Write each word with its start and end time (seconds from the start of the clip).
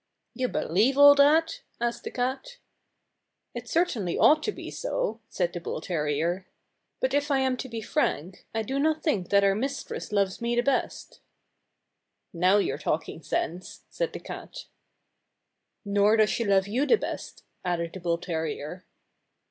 "You 0.33 0.47
believe 0.47 0.97
all 0.97 1.13
that?" 1.13 1.61
asked 1.79 2.05
the 2.05 2.09
cat. 2.09 2.57
"It 3.53 3.69
certainly 3.69 4.17
ought 4.17 4.41
to 4.41 4.51
be 4.51 4.71
so," 4.71 5.19
said 5.29 5.53
the 5.53 5.59
bull 5.59 5.79
terrier. 5.79 6.47
"But 6.99 7.13
if 7.13 7.29
I 7.29 7.37
am 7.41 7.55
to 7.57 7.69
be 7.69 7.81
frank, 7.81 8.43
I 8.51 8.63
do 8.63 8.79
not 8.79 9.03
think 9.03 9.29
that 9.29 9.43
our 9.43 9.53
mis 9.53 9.83
tress 9.83 10.11
loves 10.11 10.41
me 10.41 10.55
the 10.55 10.63
best." 10.63 11.19
"Now 12.33 12.57
you're 12.57 12.79
talking 12.79 13.21
sense," 13.21 13.83
said 13.91 14.13
the 14.13 14.19
cat. 14.19 14.65
"Nor 15.85 16.17
does 16.17 16.31
she 16.31 16.45
love 16.45 16.67
you 16.67 16.87
the 16.87 16.97
best," 16.97 17.43
added 17.63 17.93
the 17.93 17.99
bull 17.99 18.17
terrier. 18.17 18.85